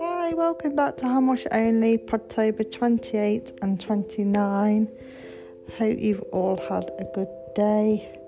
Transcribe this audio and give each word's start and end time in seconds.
Hi, 0.00 0.32
welcome 0.34 0.74
back 0.74 0.96
to 0.96 1.20
Much 1.20 1.46
Only, 1.52 1.96
Podtober 1.96 2.68
28 2.68 3.52
and 3.62 3.80
29. 3.80 4.88
Hope 5.78 5.98
you've 5.98 6.22
all 6.32 6.56
had 6.68 6.90
a 6.98 7.04
good 7.14 7.28
day. 7.54 8.18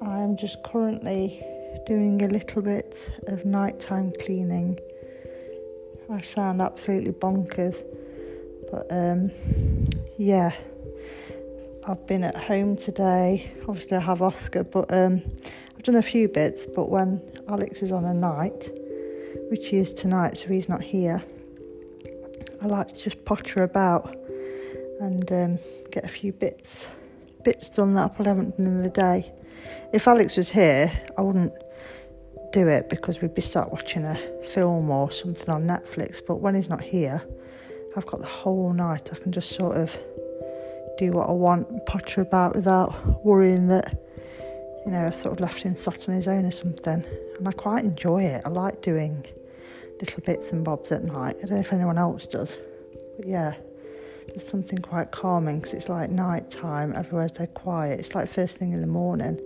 I'm 0.00 0.36
just 0.36 0.62
currently 0.62 1.42
doing 1.86 2.22
a 2.22 2.28
little 2.28 2.62
bit 2.62 3.10
of 3.26 3.44
nighttime 3.44 4.12
cleaning. 4.20 4.78
I 6.08 6.20
sound 6.20 6.62
absolutely 6.62 7.14
bonkers, 7.14 7.82
but 8.70 8.86
um, 8.90 9.32
yeah, 10.18 10.52
I've 11.84 12.06
been 12.06 12.22
at 12.22 12.36
home 12.36 12.76
today. 12.76 13.50
Obviously, 13.66 13.96
I 13.96 14.00
have 14.00 14.22
Oscar, 14.22 14.62
but 14.62 14.92
um, 14.92 15.22
done 15.88 15.96
a 15.96 16.02
few 16.02 16.28
bits. 16.28 16.66
But 16.66 16.90
when 16.90 17.20
Alex 17.48 17.82
is 17.82 17.92
on 17.92 18.04
a 18.04 18.12
night, 18.12 18.70
which 19.50 19.68
he 19.68 19.78
is 19.78 19.94
tonight, 19.94 20.36
so 20.36 20.48
he's 20.48 20.68
not 20.68 20.82
here, 20.82 21.24
I 22.62 22.66
like 22.66 22.88
to 22.88 23.02
just 23.02 23.24
potter 23.24 23.62
about 23.62 24.14
and 25.00 25.30
um, 25.32 25.58
get 25.90 26.04
a 26.04 26.08
few 26.08 26.32
bits 26.32 26.90
bits 27.44 27.70
done 27.70 27.94
that 27.94 28.04
I 28.04 28.08
probably 28.08 28.26
haven't 28.26 28.56
done 28.58 28.66
in 28.66 28.82
the 28.82 28.90
day. 28.90 29.32
If 29.92 30.06
Alex 30.06 30.36
was 30.36 30.50
here, 30.50 30.90
I 31.16 31.22
wouldn't 31.22 31.52
do 32.52 32.68
it 32.68 32.90
because 32.90 33.22
we'd 33.22 33.32
be 33.32 33.40
sat 33.40 33.70
watching 33.70 34.04
a 34.04 34.18
film 34.52 34.90
or 34.90 35.10
something 35.10 35.48
on 35.48 35.62
Netflix. 35.62 36.20
But 36.24 36.36
when 36.36 36.54
he's 36.54 36.68
not 36.68 36.82
here, 36.82 37.22
I've 37.96 38.04
got 38.04 38.20
the 38.20 38.26
whole 38.26 38.72
night. 38.74 39.10
I 39.12 39.16
can 39.16 39.32
just 39.32 39.52
sort 39.52 39.76
of 39.76 39.98
do 40.98 41.12
what 41.12 41.30
I 41.30 41.32
want, 41.32 41.86
potter 41.86 42.20
about 42.20 42.54
without 42.56 43.24
worrying 43.24 43.68
that, 43.68 43.96
you 44.88 44.94
know, 44.94 45.06
I 45.06 45.10
sort 45.10 45.34
of 45.34 45.40
left 45.40 45.64
him 45.64 45.76
sat 45.76 46.08
on 46.08 46.14
his 46.14 46.26
own 46.26 46.46
or 46.46 46.50
something. 46.50 47.04
And 47.36 47.46
I 47.46 47.52
quite 47.52 47.84
enjoy 47.84 48.22
it. 48.22 48.40
I 48.46 48.48
like 48.48 48.80
doing 48.80 49.22
little 50.00 50.22
bits 50.22 50.52
and 50.52 50.64
bobs 50.64 50.90
at 50.92 51.04
night. 51.04 51.36
I 51.36 51.40
don't 51.40 51.56
know 51.56 51.60
if 51.60 51.74
anyone 51.74 51.98
else 51.98 52.26
does, 52.26 52.56
but 53.18 53.28
yeah, 53.28 53.52
there's 54.28 54.48
something 54.48 54.78
quite 54.78 55.10
calming 55.10 55.58
because 55.58 55.74
it's 55.74 55.90
like 55.90 56.08
night 56.08 56.48
time, 56.48 56.94
everywhere's 56.96 57.32
dead 57.32 57.52
quiet. 57.52 58.00
It's 58.00 58.14
like 58.14 58.30
first 58.30 58.56
thing 58.56 58.72
in 58.72 58.80
the 58.80 58.86
morning. 58.86 59.38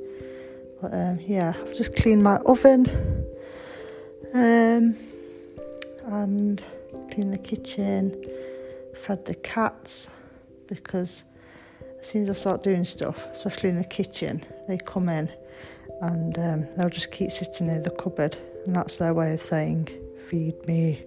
But 0.81 0.95
um, 0.95 1.19
yeah, 1.21 1.55
I've 1.61 1.77
just 1.77 1.97
cleaned 1.97 2.23
my 2.23 2.37
oven 2.47 2.87
um, 4.35 4.95
and 6.07 6.65
cleaned 7.11 7.33
the 7.33 7.39
kitchen, 7.43 8.15
fed 8.95 9.25
the 9.25 9.35
cats 9.35 10.09
because 10.69 11.25
as 11.99 12.07
soon 12.07 12.23
as 12.23 12.31
I 12.31 12.35
start 12.35 12.63
doing 12.63 12.85
stuff, 12.85 13.27
especially 13.33 13.71
in 13.71 13.77
the 13.77 13.85
kitchen, 13.85 14.45
they 14.69 14.79
come 14.79 15.09
in 15.09 15.29
and 16.03 16.37
um, 16.39 16.69
they'll 16.77 16.91
just 16.91 17.13
keep 17.13 17.31
sitting 17.31 17.69
in 17.69 17.83
the 17.83 17.91
cupboard, 17.91 18.37
and 18.67 18.75
that's 18.75 18.97
their 18.97 19.15
way 19.15 19.33
of 19.33 19.41
saying, 19.41 19.89
Feed 20.29 20.67
me. 20.67 21.05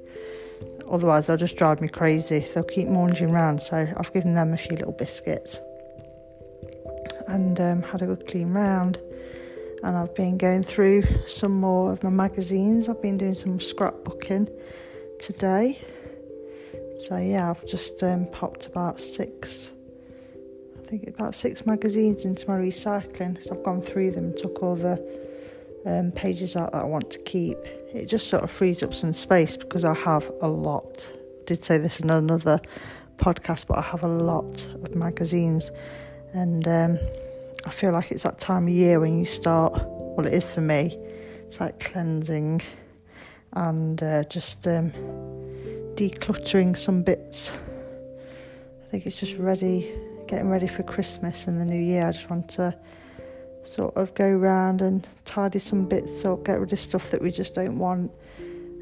Otherwise, 0.90 1.28
they'll 1.28 1.38
just 1.38 1.58
drive 1.58 1.82
me 1.82 1.88
crazy. 1.88 2.40
They'll 2.40 2.64
keep 2.64 2.88
munging 2.88 3.32
around, 3.32 3.62
so 3.62 3.88
I've 3.98 4.14
given 4.14 4.36
them 4.36 4.54
a 4.54 4.58
few 4.58 4.78
little 4.78 4.94
biscuits 4.94 5.60
and 7.28 7.60
um, 7.60 7.82
had 7.82 8.02
a 8.02 8.06
good 8.06 8.26
clean 8.28 8.54
round. 8.54 9.00
And 9.84 9.98
I've 9.98 10.16
been 10.16 10.38
going 10.38 10.64
through 10.64 11.04
some 11.28 11.60
more 11.60 11.92
of 11.92 12.04
my 12.04 12.10
magazines. 12.10 12.88
I've 12.88 13.02
been 13.02 13.18
doing 13.18 13.34
some 13.34 13.60
scrapbooking 13.60 14.50
today. 15.20 15.80
So, 17.08 17.18
yeah, 17.18 17.50
I've 17.50 17.66
just 17.68 18.02
um, 18.02 18.28
popped 18.28 18.68
about 18.68 19.02
six 19.02 19.72
think 20.98 21.16
about 21.16 21.36
six 21.36 21.66
magazines 21.66 22.26
into 22.26 22.48
my 22.48 22.58
recycling. 22.58 23.42
So 23.44 23.56
I've 23.56 23.64
gone 23.64 23.82
through 23.82 24.12
them, 24.12 24.26
and 24.26 24.38
took 24.38 24.64
all 24.64 24.76
the 24.76 25.02
um, 25.86 26.12
pages 26.12 26.56
out 26.56 26.72
that 26.72 26.82
I 26.82 26.86
want 26.86 27.12
to 27.12 27.20
keep. 27.20 27.58
It 27.94 28.06
just 28.06 28.28
sort 28.28 28.44
of 28.44 28.52
frees 28.52 28.82
up 28.84 28.94
some 28.94 29.14
space 29.14 29.58
because 29.58 29.84
I 29.84 29.94
have 29.94 30.32
a 30.42 30.48
lot. 30.48 31.12
I 31.14 31.46
did 31.46 31.64
say 31.64 31.78
this 31.78 32.00
in 32.00 32.10
another 32.10 32.62
podcast, 33.18 33.68
but 33.68 33.78
I 33.78 33.82
have 33.82 34.04
a 34.04 34.08
lot 34.08 34.66
of 34.84 34.96
magazines, 34.96 35.72
and 36.34 36.68
um, 36.68 37.00
I 37.66 37.72
feel 37.72 37.92
like 37.92 38.12
it's 38.12 38.24
that 38.24 38.40
time 38.40 38.68
of 38.68 38.74
year 38.74 39.00
when 39.00 39.20
you 39.20 39.26
start. 39.26 39.74
Well, 39.76 40.26
it 40.26 40.34
is 40.34 40.54
for 40.54 40.62
me. 40.62 40.98
It's 41.48 41.60
like 41.60 41.80
cleansing 41.82 42.62
and 43.54 44.02
uh, 44.02 44.24
just 44.24 44.66
um, 44.66 44.92
decluttering 45.96 46.78
some 46.78 47.04
bits. 47.04 47.52
I 47.52 48.92
think 48.92 49.06
it's 49.06 49.20
just 49.20 49.38
ready 49.38 49.94
getting 50.28 50.50
ready 50.50 50.68
for 50.68 50.84
Christmas 50.84 51.48
and 51.48 51.60
the 51.60 51.66
new 51.66 51.80
year. 51.80 52.08
I 52.08 52.12
just 52.12 52.30
want 52.30 52.50
to 52.50 52.78
sort 53.64 53.96
of 53.96 54.14
go 54.14 54.26
around 54.26 54.82
and 54.82 55.08
tidy 55.26 55.60
some 55.60 55.86
bits 55.86 56.24
up, 56.26 56.46
get 56.46 56.60
rid 56.60 56.72
of 56.74 56.80
stuff 56.80 57.12
that 57.12 57.22
we 57.22 57.32
just 57.32 57.56
don't 57.56 57.78
want. 57.80 58.12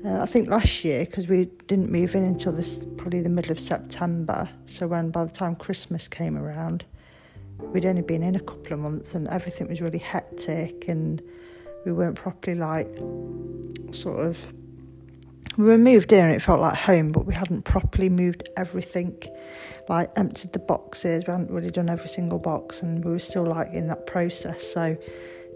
Uh, 0.06 0.22
I 0.22 0.26
think 0.26 0.50
last 0.50 0.84
year, 0.84 1.06
because 1.06 1.28
we 1.28 1.46
didn't 1.68 1.90
move 1.90 2.16
in 2.16 2.24
until 2.24 2.52
this 2.52 2.86
probably 2.98 3.22
the 3.22 3.30
middle 3.30 3.52
of 3.52 3.60
September, 3.60 4.50
so 4.66 4.88
when 4.88 5.12
by 5.12 5.24
the 5.24 5.32
time 5.32 5.56
Christmas 5.56 6.08
came 6.08 6.38
around, 6.38 6.84
we'd 7.60 7.86
only 7.86 8.02
been 8.02 8.24
in 8.24 8.36
a 8.36 8.40
couple 8.40 8.74
of 8.74 8.80
months 8.80 9.16
and 9.16 9.28
everything 9.30 9.68
was 9.70 9.82
really 9.82 10.00
hectic 10.00 10.88
and 10.90 11.22
we 11.86 11.92
weren't 11.94 12.16
properly 12.16 12.58
like 12.58 12.88
sort 13.92 14.26
of 14.26 14.54
we 15.58 15.66
were 15.66 15.78
moved 15.78 16.12
in 16.12 16.26
and 16.26 16.34
it 16.34 16.42
felt 16.42 16.60
like 16.60 16.76
home, 16.76 17.12
but 17.12 17.26
we 17.26 17.34
hadn't 17.34 17.64
properly 17.64 18.10
moved 18.10 18.50
everything, 18.58 19.22
like 19.88 20.12
emptied 20.16 20.54
the 20.54 20.60
boxes. 20.60 21.26
We 21.28 21.32
hadn't 21.32 21.52
really 21.52 21.70
done 21.70 21.90
every 21.90 22.10
single 22.10 22.40
box, 22.40 22.82
and 22.82 23.04
we 23.04 23.12
were 23.12 23.20
still 23.20 23.46
like 23.46 23.72
in 23.74 23.88
that 23.88 24.08
process. 24.08 24.64
So, 24.64 24.98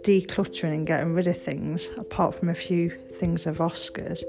decluttering 0.02 0.74
and 0.74 0.88
getting 0.88 1.13
rid 1.13 1.28
of 1.28 1.41
things, 1.41 1.90
apart 1.97 2.36
from 2.36 2.50
a 2.50 2.56
few 2.56 2.91
things 3.19 3.46
of 3.47 3.57
Oscars, 3.57 4.24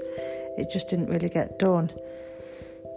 it 0.57 0.71
just 0.71 0.87
didn't 0.87 1.07
really 1.07 1.29
get 1.29 1.59
done. 1.59 1.91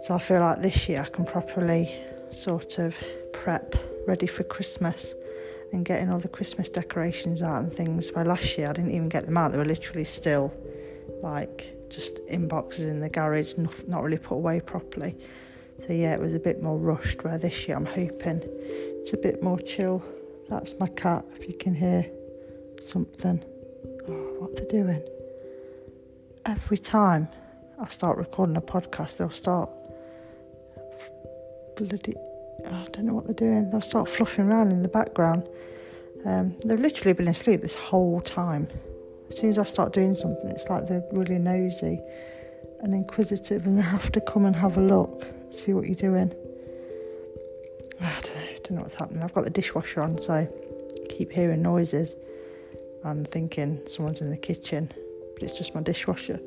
So, 0.01 0.15
I 0.15 0.19
feel 0.19 0.39
like 0.39 0.61
this 0.61 0.89
year 0.89 1.01
I 1.01 1.09
can 1.09 1.25
properly 1.25 1.93
sort 2.31 2.79
of 2.79 2.97
prep 3.33 3.75
ready 4.07 4.27
for 4.27 4.43
Christmas 4.43 5.13
and 5.71 5.85
getting 5.85 6.09
all 6.09 6.19
the 6.19 6.27
Christmas 6.27 6.69
decorations 6.69 7.41
out 7.41 7.63
and 7.63 7.73
things. 7.73 8.11
Where 8.11 8.25
last 8.25 8.57
year 8.57 8.69
I 8.69 8.73
didn't 8.73 8.91
even 8.91 9.09
get 9.09 9.25
them 9.25 9.37
out, 9.37 9.51
they 9.51 9.57
were 9.57 9.65
literally 9.65 10.03
still 10.03 10.53
like 11.21 11.72
just 11.93 12.19
in 12.27 12.47
boxes 12.47 12.85
in 12.85 12.99
the 12.99 13.09
garage, 13.09 13.57
not, 13.57 13.87
not 13.87 14.03
really 14.03 14.17
put 14.17 14.35
away 14.35 14.59
properly. 14.59 15.15
So 15.79 15.93
yeah, 15.93 16.13
it 16.13 16.19
was 16.19 16.33
a 16.33 16.39
bit 16.39 16.61
more 16.61 16.77
rushed. 16.77 17.23
Where 17.23 17.37
this 17.37 17.67
year 17.67 17.77
I'm 17.77 17.85
hoping 17.85 18.41
it's 19.01 19.13
a 19.13 19.17
bit 19.17 19.43
more 19.43 19.59
chill. 19.59 20.03
That's 20.49 20.73
my 20.79 20.87
cat. 20.87 21.25
If 21.35 21.47
you 21.47 21.55
can 21.55 21.73
hear 21.73 22.05
something, 22.81 23.43
oh, 24.07 24.35
what 24.39 24.55
they're 24.55 24.83
doing. 24.83 25.01
Every 26.45 26.77
time 26.77 27.27
I 27.81 27.87
start 27.87 28.17
recording 28.17 28.57
a 28.57 28.61
podcast, 28.61 29.17
they'll 29.17 29.31
start 29.31 29.69
bloody. 31.75 32.13
I 32.65 32.87
don't 32.91 33.05
know 33.05 33.13
what 33.13 33.25
they're 33.25 33.33
doing. 33.33 33.69
They'll 33.69 33.81
start 33.81 34.09
fluffing 34.09 34.45
around 34.45 34.71
in 34.71 34.83
the 34.83 34.89
background. 34.89 35.47
Um, 36.25 36.55
they've 36.65 36.79
literally 36.79 37.13
been 37.13 37.27
asleep 37.27 37.61
this 37.61 37.75
whole 37.75 38.21
time. 38.21 38.67
As 39.33 39.39
soon 39.39 39.49
as 39.49 39.57
I 39.57 39.63
start 39.63 39.93
doing 39.93 40.13
something, 40.13 40.47
it's 40.51 40.69
like 40.69 40.87
they're 40.87 41.03
really 41.11 41.39
nosy 41.39 41.99
and 42.81 42.93
inquisitive 42.93 43.65
and 43.65 43.75
they 43.75 43.81
have 43.81 44.11
to 44.11 44.21
come 44.21 44.45
and 44.45 44.55
have 44.55 44.77
a 44.77 44.81
look, 44.81 45.25
see 45.51 45.73
what 45.73 45.87
you're 45.87 45.95
doing. 45.95 46.31
I 47.99 48.19
don't 48.21 48.35
know, 48.35 48.45
don't 48.63 48.71
know 48.73 48.81
what's 48.81 48.93
happening. 48.93 49.23
I've 49.23 49.33
got 49.33 49.43
the 49.43 49.49
dishwasher 49.49 50.03
on, 50.03 50.19
so 50.19 50.33
I 50.35 50.47
keep 51.09 51.31
hearing 51.31 51.63
noises 51.63 52.15
and 53.03 53.27
thinking 53.31 53.81
someone's 53.87 54.21
in 54.21 54.29
the 54.29 54.37
kitchen, 54.37 54.91
but 55.33 55.41
it's 55.41 55.57
just 55.57 55.73
my 55.73 55.81
dishwasher. 55.81 56.39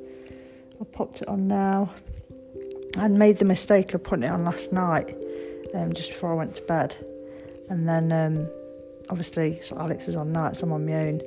I 0.81 0.85
popped 0.85 1.23
it 1.23 1.29
on 1.29 1.49
now 1.49 1.93
and 2.99 3.19
made 3.19 3.39
the 3.39 3.45
mistake 3.45 3.95
of 3.95 4.05
putting 4.05 4.23
it 4.23 4.31
on 4.31 4.45
last 4.45 4.73
night, 4.73 5.13
um, 5.75 5.93
just 5.93 6.11
before 6.11 6.31
I 6.31 6.37
went 6.37 6.55
to 6.55 6.63
bed. 6.63 6.97
And 7.69 7.89
then, 7.89 8.13
um, 8.13 8.49
obviously, 9.11 9.59
so 9.61 9.77
Alex 9.77 10.07
is 10.07 10.15
on 10.15 10.31
nights, 10.31 10.63
I'm 10.63 10.71
on 10.71 10.87
my 10.87 10.95
own. 10.95 11.21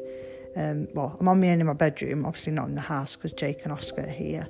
Um, 0.56 0.88
well, 0.94 1.16
I'm 1.20 1.28
on 1.28 1.40
my 1.40 1.52
own 1.52 1.62
in 1.62 1.68
my 1.68 1.74
bedroom, 1.74 2.26
obviously 2.26 2.54
not 2.54 2.68
in 2.68 2.76
the 2.76 2.82
house 2.82 3.16
because 3.16 3.34
Jake 3.34 3.62
and 3.64 3.72
Oscar 3.72 4.02
are 4.02 4.10
here. 4.10 4.48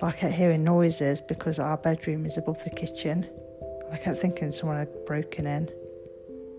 But 0.00 0.06
I 0.06 0.12
kept 0.12 0.34
hearing 0.34 0.64
noises 0.64 1.20
because 1.20 1.58
our 1.58 1.76
bedroom 1.76 2.26
is 2.26 2.36
above 2.36 2.62
the 2.64 2.70
kitchen. 2.70 3.26
I 3.92 3.96
kept 3.96 4.18
thinking 4.18 4.52
someone 4.52 4.78
had 4.78 5.06
broken 5.06 5.46
in, 5.46 5.70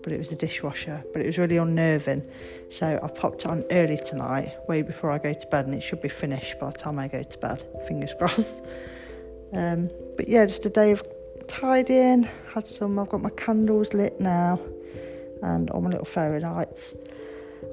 but 0.02 0.12
it 0.12 0.18
was 0.18 0.32
a 0.32 0.36
dishwasher. 0.36 1.02
But 1.12 1.22
it 1.22 1.26
was 1.26 1.38
really 1.38 1.56
unnerving. 1.56 2.26
So 2.68 2.98
I 3.02 3.08
popped 3.08 3.44
it 3.44 3.46
on 3.46 3.64
early 3.70 3.96
tonight, 3.96 4.52
way 4.68 4.82
before 4.82 5.10
I 5.10 5.18
go 5.18 5.32
to 5.32 5.46
bed, 5.46 5.66
and 5.66 5.74
it 5.74 5.82
should 5.82 6.02
be 6.02 6.08
finished 6.08 6.58
by 6.58 6.70
the 6.70 6.78
time 6.78 6.98
I 6.98 7.08
go 7.08 7.22
to 7.22 7.38
bed. 7.38 7.64
Fingers 7.88 8.14
crossed. 8.18 8.64
Um, 9.52 9.90
but 10.16 10.28
yeah, 10.28 10.44
just 10.46 10.66
a 10.66 10.70
day 10.70 10.90
of 10.90 11.02
tidying. 11.48 12.28
Had 12.52 12.66
some. 12.66 12.98
I've 12.98 13.08
got 13.08 13.22
my 13.22 13.30
candles 13.30 13.94
lit 13.94 14.20
now, 14.20 14.60
and 15.42 15.70
all 15.70 15.80
my 15.80 15.90
little 15.90 16.04
fairy 16.04 16.40
lights 16.40 16.94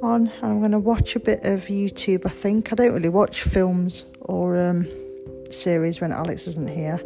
on 0.01 0.31
I'm 0.41 0.59
going 0.59 0.71
to 0.71 0.79
watch 0.79 1.15
a 1.15 1.19
bit 1.19 1.43
of 1.43 1.65
YouTube. 1.65 2.25
I 2.25 2.29
think 2.29 2.71
I 2.71 2.75
don't 2.75 2.93
really 2.93 3.09
watch 3.09 3.43
films 3.43 4.05
or 4.21 4.57
um, 4.57 4.87
series 5.49 6.01
when 6.01 6.11
Alex 6.11 6.47
isn't 6.47 6.69
here 6.69 7.01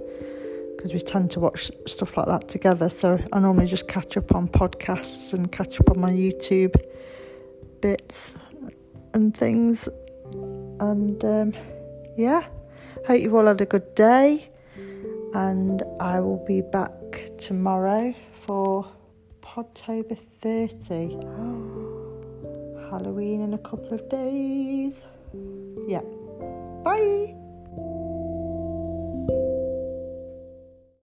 because 0.75 0.93
we 0.93 0.99
tend 0.99 1.31
to 1.31 1.39
watch 1.39 1.71
stuff 1.85 2.17
like 2.17 2.25
that 2.27 2.47
together. 2.47 2.89
So 2.89 3.19
I 3.31 3.39
normally 3.39 3.67
just 3.67 3.87
catch 3.87 4.17
up 4.17 4.33
on 4.33 4.47
podcasts 4.47 5.33
and 5.33 5.51
catch 5.51 5.79
up 5.79 5.91
on 5.91 5.99
my 5.99 6.11
YouTube 6.11 6.75
bits. 7.81 8.35
and 9.13 9.35
things. 9.35 9.87
And 10.79 11.23
um, 11.23 11.53
yeah, 12.17 12.45
hope 13.05 13.21
you've 13.21 13.33
all 13.33 13.45
had 13.45 13.61
a 13.61 13.65
good 13.65 13.95
day. 13.95 14.49
And 15.33 15.83
I 15.99 16.19
will 16.19 16.43
be 16.45 16.61
back 16.61 16.91
tomorrow 17.37 18.13
for 18.41 18.85
Podtober 19.41 20.17
30. 20.17 21.67
Halloween 22.91 23.41
in 23.41 23.53
a 23.53 23.57
couple 23.57 23.93
of 23.93 24.09
days. 24.09 25.05
Yeah. 25.87 26.03
Bye. 26.83 27.40